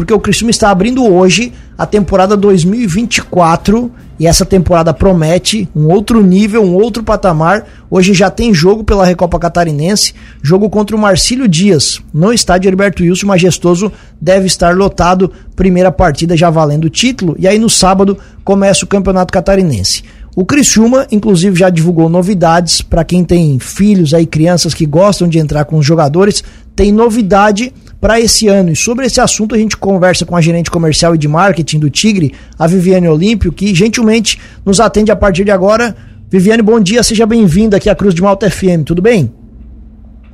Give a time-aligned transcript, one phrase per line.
[0.00, 6.22] porque o Criciúma está abrindo hoje a temporada 2024 e essa temporada promete um outro
[6.22, 7.66] nível, um outro patamar.
[7.90, 13.02] Hoje já tem jogo pela Recopa Catarinense, jogo contra o Marcílio Dias, no estádio Herberto
[13.02, 18.16] Wilson, majestoso, deve estar lotado, primeira partida já valendo o título, e aí no sábado
[18.42, 20.02] começa o Campeonato Catarinense.
[20.34, 25.38] O Criciúma, inclusive, já divulgou novidades para quem tem filhos aí, crianças que gostam de
[25.38, 26.42] entrar com os jogadores.
[26.74, 28.70] Tem novidade para esse ano.
[28.70, 31.90] E sobre esse assunto a gente conversa com a gerente comercial e de marketing do
[31.90, 35.94] Tigre, a Viviane Olímpio, que gentilmente nos atende a partir de agora.
[36.28, 39.39] Viviane, bom dia, seja bem-vinda aqui à Cruz de Malta FM, tudo bem?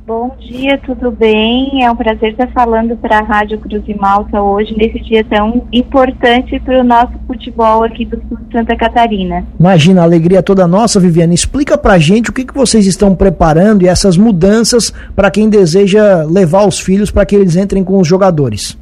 [0.07, 1.83] Bom dia, tudo bem?
[1.83, 5.67] É um prazer estar falando para a Rádio Cruz de Malta hoje, nesse dia tão
[5.69, 9.45] importante para o nosso futebol aqui do sul de Santa Catarina.
[9.59, 11.35] Imagina, a alegria toda nossa, Viviane.
[11.35, 15.49] Explica para a gente o que, que vocês estão preparando e essas mudanças para quem
[15.49, 18.79] deseja levar os filhos para que eles entrem com os jogadores.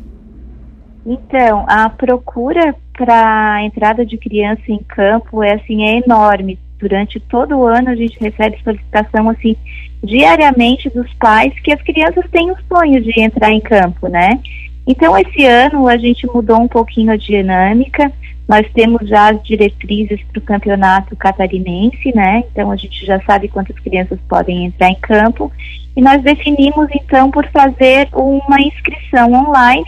[1.04, 6.60] Então, a procura para a entrada de criança em campo é assim é enorme.
[6.78, 9.56] Durante todo o ano a gente recebe solicitação assim
[10.04, 14.40] diariamente dos pais que as crianças têm o sonho de entrar em campo, né?
[14.88, 18.12] Então, esse ano a gente mudou um pouquinho a dinâmica.
[18.48, 22.44] Nós temos já as diretrizes para o campeonato catarinense, né?
[22.52, 25.52] Então, a gente já sabe quantas crianças podem entrar em campo.
[25.98, 29.86] E nós definimos, então, por fazer uma inscrição online.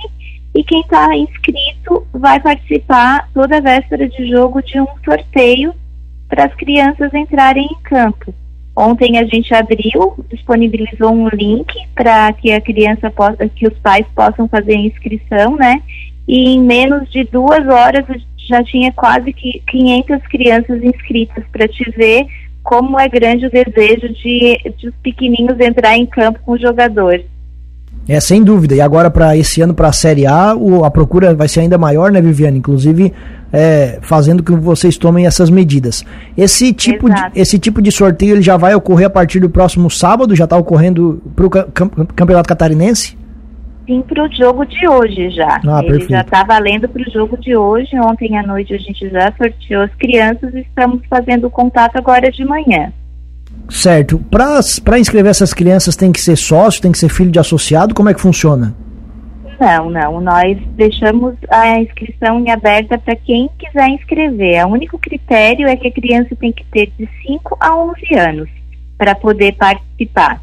[0.55, 5.75] E quem está inscrito vai participar toda véspera de jogo de um sorteio
[6.27, 8.33] para as crianças entrarem em campo.
[8.79, 14.05] Ontem a gente abriu, disponibilizou um link para que a criança possa, que os pais
[14.13, 15.81] possam fazer a inscrição, né?
[16.27, 18.05] E em menos de duas horas
[18.47, 22.27] já tinha quase que 500 crianças inscritas para te ver
[22.61, 27.19] como é grande o desejo de, de os pequeninos entrar em campo com o jogador.
[28.07, 28.75] É, sem dúvida.
[28.75, 31.79] E agora, para esse ano, para a Série A, o, a procura vai ser ainda
[31.79, 32.59] maior, né, Viviane?
[32.59, 33.11] Inclusive,
[33.51, 36.05] é, fazendo que vocês tomem essas medidas.
[36.37, 39.89] Esse tipo, de, esse tipo de sorteio ele já vai ocorrer a partir do próximo
[39.89, 40.35] sábado?
[40.35, 43.17] Já está ocorrendo para o Campeonato Catarinense?
[43.85, 45.61] Sim, para o jogo de hoje já.
[45.65, 46.11] Ah, ele perfeito.
[46.11, 47.97] já está valendo para o jogo de hoje.
[47.99, 52.29] Ontem à noite a gente já sorteou as crianças e estamos fazendo o contato agora
[52.29, 52.91] de manhã.
[53.69, 54.19] Certo.
[54.29, 57.95] Para inscrever essas crianças tem que ser sócio, tem que ser filho de associado?
[57.95, 58.75] Como é que funciona?
[59.59, 60.21] Não, não.
[60.21, 64.65] Nós deixamos a inscrição em aberta para quem quiser inscrever.
[64.65, 68.49] O único critério é que a criança tem que ter de 5 a 11 anos
[68.97, 70.41] para poder participar.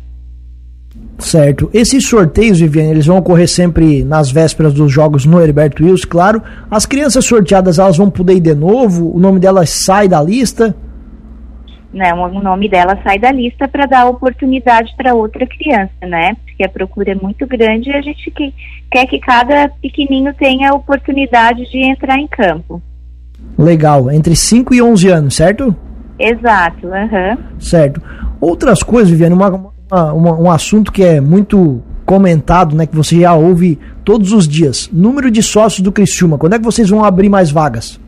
[1.19, 1.71] Certo.
[1.73, 6.43] Esses sorteios, Viviane, eles vão ocorrer sempre nas vésperas dos jogos no Herberto Wilson, claro.
[6.71, 9.15] As crianças sorteadas, elas vão poder ir de novo?
[9.15, 10.75] O nome delas sai da lista?
[11.95, 16.37] Né, o nome dela sai da lista para dar oportunidade para outra criança, né?
[16.45, 18.53] Porque a procura é muito grande e a gente que,
[18.91, 22.83] quer que cada pequenininho tenha a oportunidade de entrar em campo.
[23.57, 25.75] Legal, entre 5 e 11 anos, certo?
[26.19, 27.39] Exato, uhum.
[27.59, 28.03] Certo.
[28.41, 29.49] Outras coisas, Viviane, uma,
[29.91, 34.47] uma, uma, um assunto que é muito comentado, né, que você já ouve todos os
[34.47, 34.91] dias.
[34.93, 37.99] Número de sócios do Criciúma, quando é que vocês vão abrir mais vagas?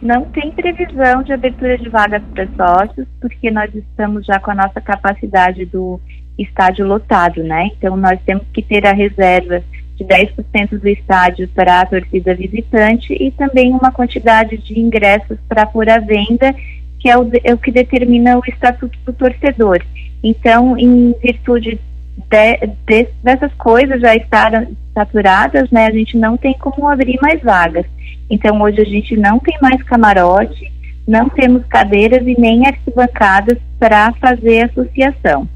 [0.00, 4.54] Não tem previsão de abertura de vagas para sócios, porque nós estamos já com a
[4.54, 6.00] nossa capacidade do
[6.38, 7.70] estádio lotado, né?
[7.76, 9.62] Então nós temos que ter a reserva
[9.96, 15.64] de 10% do estádio para a torcida visitante e também uma quantidade de ingressos para
[15.64, 16.54] pôr à venda,
[17.00, 19.82] que é o, é o que determina o estatuto do torcedor.
[20.22, 21.80] Então, em virtude
[22.16, 27.42] de, de, dessas coisas já estarem saturadas, né, a gente não tem como abrir mais
[27.42, 27.84] vagas.
[28.30, 30.72] Então hoje a gente não tem mais camarote,
[31.06, 35.48] não temos cadeiras e nem arquibancadas para fazer associação.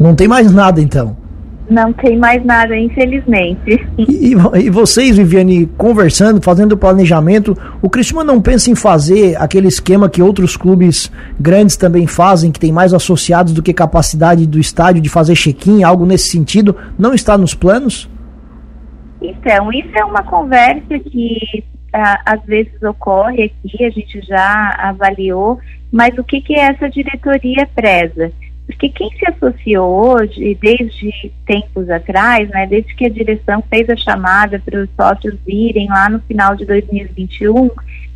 [0.00, 1.23] Não tem mais nada então?
[1.68, 3.86] Não tem mais nada, infelizmente.
[3.96, 10.10] E, e vocês, Viviane, conversando, fazendo planejamento, o Criciúma não pensa em fazer aquele esquema
[10.10, 11.10] que outros clubes
[11.40, 15.82] grandes também fazem, que tem mais associados do que capacidade do estádio de fazer check-in,
[15.82, 18.10] algo nesse sentido, não está nos planos?
[19.22, 21.64] Então, isso é uma conversa que
[22.26, 25.58] às vezes ocorre aqui, a gente já avaliou,
[25.92, 28.32] mas o que, que essa diretoria preza?
[28.66, 33.96] Porque quem se associou hoje, desde tempos atrás, né, desde que a direção fez a
[33.96, 37.70] chamada para os sócios virem lá no final de 2021,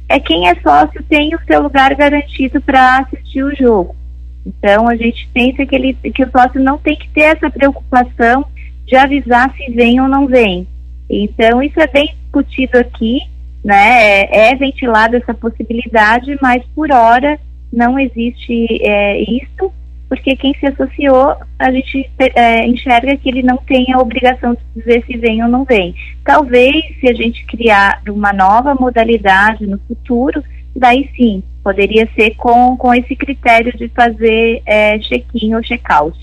[0.09, 3.95] é quem é sócio tem o seu lugar garantido para assistir o jogo.
[4.47, 8.47] Então a gente pensa que, ele, que o sócio não tem que ter essa preocupação
[8.87, 10.67] de avisar se vem ou não vem.
[11.11, 13.21] Então isso é bem discutido aqui
[13.65, 14.23] né?
[14.23, 17.39] É, é ventilada essa possibilidade, mas por hora
[17.73, 19.73] não existe é, isso.
[20.09, 24.81] Porque quem se associou, a gente é, enxerga que ele não tem a obrigação de
[24.81, 25.95] dizer se vem ou não vem.
[26.25, 30.43] Talvez, se a gente criar uma nova modalidade no futuro,
[30.75, 36.19] daí sim, poderia ser com, com esse critério de fazer é, check-in ou check-out.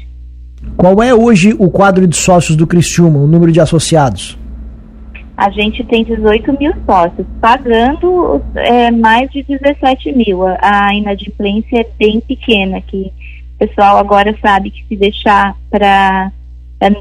[0.76, 4.38] Qual é hoje o quadro de sócios do Criciúma, o número de associados?
[5.38, 10.40] A gente tem 18 mil sócios, pagando é, mais de 17 mil.
[10.44, 13.12] A inadimplência é bem pequena, que
[13.56, 16.32] o pessoal agora sabe que se deixar para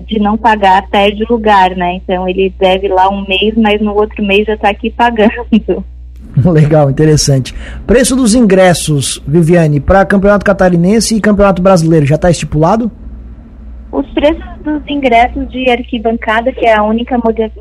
[0.07, 1.97] de não pagar, perde lugar, né?
[1.97, 5.85] Então ele deve lá um mês, mas no outro mês já está aqui pagando.
[6.37, 7.55] Legal, interessante.
[7.87, 12.91] Preço dos ingressos, Viviane, para Campeonato Catarinense e Campeonato Brasileiro, já está estipulado?
[13.93, 17.17] Os preços dos ingressos de arquibancada, que é a única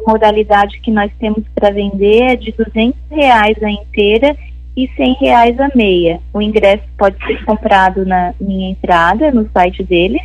[0.07, 4.35] modalidade que nós temos para vender, é de R$ reais a inteira
[4.75, 6.19] e R$ reais a meia.
[6.33, 10.21] O ingresso pode ser comprado na minha entrada, no site deles,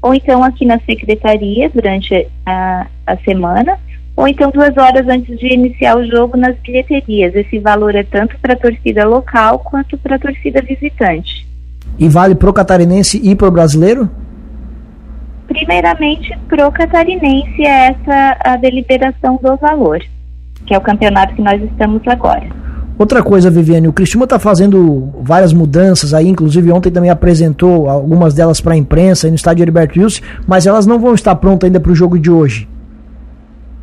[0.00, 3.78] ou então aqui na secretaria durante a, a semana,
[4.16, 7.34] ou então duas horas antes de iniciar o jogo nas bilheterias.
[7.34, 11.46] Esse valor é tanto para a torcida local quanto para a torcida visitante.
[11.98, 14.10] E vale pro catarinense e pro brasileiro?
[15.46, 20.00] Primeiramente, pro catarinense é essa a deliberação do valor,
[20.66, 22.48] que é o campeonato que nós estamos agora.
[22.98, 28.34] Outra coisa, Viviane, o Cristiúma está fazendo várias mudanças aí, inclusive ontem também apresentou algumas
[28.34, 31.80] delas para a imprensa no estádio Heriberto Wilson, mas elas não vão estar prontas ainda
[31.80, 32.68] para o jogo de hoje.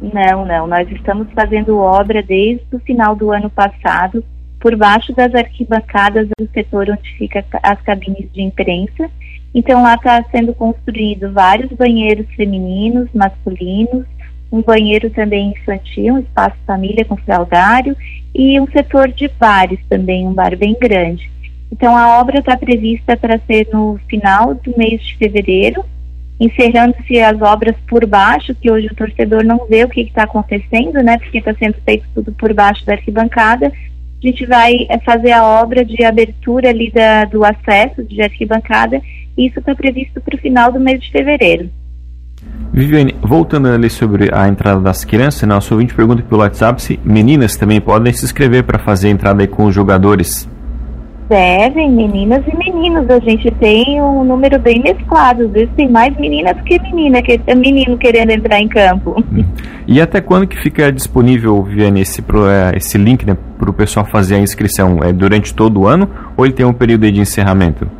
[0.01, 0.67] Não, não.
[0.67, 4.23] Nós estamos fazendo obra desde o final do ano passado,
[4.59, 9.09] por baixo das arquibancadas do setor onde fica as cabines de imprensa.
[9.53, 14.05] Então lá está sendo construído vários banheiros femininos, masculinos,
[14.51, 17.95] um banheiro também infantil, um espaço família com fraldário
[18.33, 21.29] e um setor de bares também, um bar bem grande.
[21.71, 25.85] Então a obra está prevista para ser no final do mês de fevereiro,
[26.39, 31.03] encerrando-se as obras por baixo, que hoje o torcedor não vê o que está acontecendo,
[31.03, 31.17] né?
[31.17, 33.67] Porque está sendo feito tudo por baixo da arquibancada.
[33.67, 39.01] A gente vai é, fazer a obra de abertura ali da, do acesso de arquibancada
[39.37, 41.69] e isso está previsto para o final do mês de fevereiro.
[42.71, 47.55] Viviane, voltando ali sobre a entrada das crianças, nosso ouvinte pergunta pelo WhatsApp se meninas
[47.55, 50.47] também podem se inscrever para fazer a entrada aí com os jogadores.
[51.29, 53.07] Devem, meninas e meninos.
[53.07, 55.43] A gente tem um número bem mesclado.
[55.43, 59.23] Às vezes tem mais meninas que menina, que é menino querendo entrar em campo.
[59.87, 64.05] E até quando que fica disponível, Viviane, esse, é, esse link né, para o pessoal
[64.05, 64.99] fazer a inscrição?
[65.03, 67.98] É durante todo o ano ou ele tem um período de encerramento?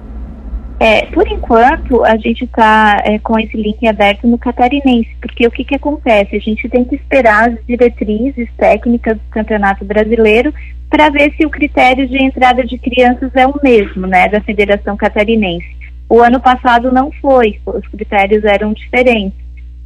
[0.79, 5.51] É, por enquanto, a gente está é, com esse link aberto no catarinense, porque o
[5.51, 6.37] que, que acontece?
[6.37, 10.53] A gente tem que esperar as diretrizes técnicas do Campeonato Brasileiro
[10.89, 14.95] para ver se o critério de entrada de crianças é o mesmo, né, da Federação
[14.95, 15.67] Catarinense.
[16.07, 19.37] O ano passado não foi, os critérios eram diferentes.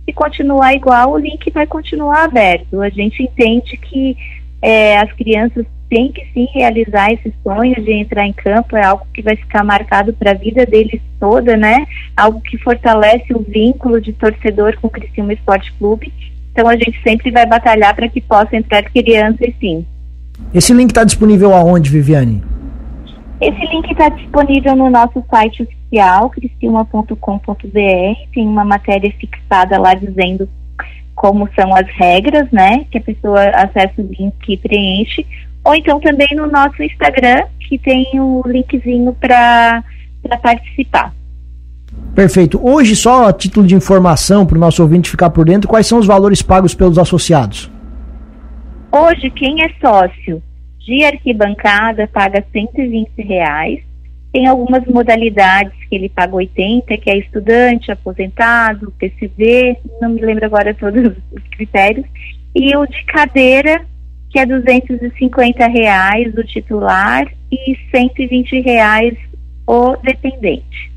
[0.06, 2.81] Se continuar igual, o link vai continuar aberto.
[2.81, 4.16] A gente entende que
[4.63, 9.06] é, as crianças têm que sim realizar esse sonho de entrar em campo, é algo
[9.13, 11.86] que vai ficar marcado para a vida deles toda, né?
[12.15, 16.13] Algo que fortalece o vínculo de torcedor com o Criciúma Esporte Clube.
[16.54, 19.86] Então a gente sempre vai batalhar para que possa entrar crianças sim.
[20.54, 22.42] Esse link está disponível aonde, Viviane?
[23.42, 27.18] Esse link está disponível no nosso site oficial, criciúma.com.br.
[28.33, 30.48] Tem uma matéria fixada lá dizendo
[31.15, 32.86] como são as regras, né?
[32.92, 35.25] Que a pessoa acessa o link e preenche.
[35.63, 39.84] Ou então também no nosso Instagram, que tem o linkzinho para
[40.41, 41.13] participar.
[42.15, 42.60] Perfeito.
[42.62, 46.00] Hoje, só a título de informação para o nosso ouvinte ficar por dentro, quais são
[46.00, 47.72] os valores pagos pelos associados?
[48.91, 50.41] Hoje, quem é sócio
[50.79, 53.79] de arquibancada paga 120 reais
[54.34, 60.44] tem algumas modalidades que ele paga 80, que é estudante, aposentado, PCV, não me lembro
[60.44, 62.06] agora todos os critérios,
[62.56, 63.86] e o de cadeira,
[64.32, 69.16] que é 250 reais o titular e 120 reais
[69.68, 70.93] o dependente.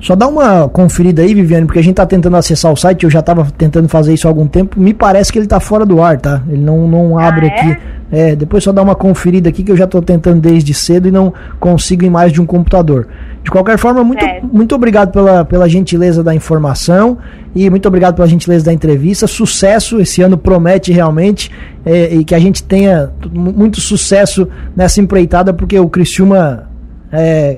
[0.00, 3.10] Só dá uma conferida aí, Viviane, porque a gente tá tentando acessar o site, eu
[3.10, 4.78] já tava tentando fazer isso há algum tempo.
[4.80, 6.42] Me parece que ele tá fora do ar, tá?
[6.48, 7.78] Ele não, não abre ah, aqui.
[8.10, 8.30] É?
[8.30, 8.36] é?
[8.36, 11.32] depois só dá uma conferida aqui que eu já tô tentando desde cedo e não
[11.60, 13.06] consigo em mais de um computador.
[13.44, 14.40] De qualquer forma, muito, é.
[14.42, 17.18] muito obrigado pela, pela gentileza da informação
[17.54, 19.28] e muito obrigado pela gentileza da entrevista.
[19.28, 21.48] Sucesso, esse ano promete realmente
[21.86, 26.68] é, e que a gente tenha muito sucesso nessa empreitada, porque o Criciúma
[27.12, 27.56] é,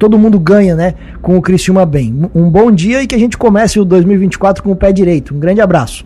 [0.00, 2.28] todo mundo ganha, né, com o Criciúma bem.
[2.34, 5.34] Um bom dia e que a gente comece o 2024 com o pé direito.
[5.34, 6.04] Um grande abraço.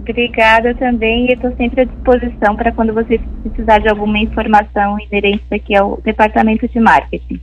[0.00, 5.44] Obrigada também e estou sempre à disposição para quando você precisar de alguma informação inerente
[5.52, 7.40] aqui ao departamento de marketing.